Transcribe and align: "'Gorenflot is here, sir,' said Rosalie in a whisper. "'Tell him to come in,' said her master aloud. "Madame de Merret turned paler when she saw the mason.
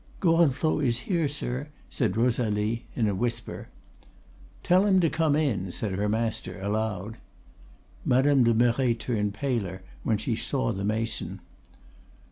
"'Gorenflot 0.19 0.83
is 0.83 0.99
here, 1.01 1.27
sir,' 1.27 1.67
said 1.87 2.17
Rosalie 2.17 2.87
in 2.95 3.07
a 3.07 3.13
whisper. 3.13 3.69
"'Tell 4.63 4.87
him 4.87 4.99
to 4.99 5.11
come 5.11 5.35
in,' 5.35 5.71
said 5.71 5.91
her 5.91 6.09
master 6.09 6.59
aloud. 6.59 7.17
"Madame 8.03 8.43
de 8.43 8.51
Merret 8.55 8.99
turned 8.99 9.35
paler 9.35 9.83
when 10.01 10.17
she 10.17 10.35
saw 10.35 10.71
the 10.71 10.83
mason. 10.83 11.39